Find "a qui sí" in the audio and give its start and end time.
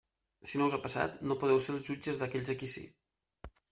2.57-2.89